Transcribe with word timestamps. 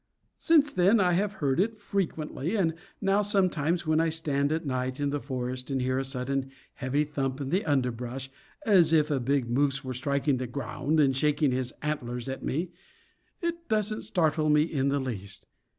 Since 0.39 0.73
then 0.73 0.99
I 0.99 1.11
have 1.13 1.33
heard 1.33 1.59
it 1.59 1.75
frequently; 1.75 2.55
and 2.55 2.73
now 3.01 3.21
sometimes 3.21 3.85
when 3.85 3.99
I 3.99 4.09
stand 4.09 4.51
at 4.51 4.65
night 4.65 4.99
in 4.99 5.11
the 5.11 5.19
forest 5.19 5.69
and 5.69 5.79
hear 5.79 5.99
a 5.99 6.03
sudden 6.03 6.49
heavy 6.73 7.03
thump 7.03 7.39
in 7.39 7.51
the 7.51 7.63
underbrush, 7.65 8.31
as 8.65 8.93
if 8.93 9.11
a 9.11 9.19
big 9.19 9.47
moose 9.47 9.83
were 9.85 9.93
striking 9.93 10.37
the 10.37 10.47
ground 10.47 10.99
and 10.99 11.15
shaking 11.15 11.51
his 11.51 11.71
antlers 11.83 12.27
at 12.27 12.41
me, 12.41 12.71
it 13.43 13.69
doesn't 13.69 14.01
startle 14.01 14.49
me 14.49 14.63
in 14.63 14.89
the 14.89 14.97
least. 14.99 15.45